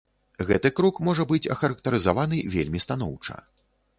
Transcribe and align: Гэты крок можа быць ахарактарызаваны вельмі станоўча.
Гэты 0.51 0.71
крок 0.79 1.01
можа 1.07 1.25
быць 1.33 1.51
ахарактарызаваны 1.55 2.37
вельмі 2.57 2.79
станоўча. 2.87 3.35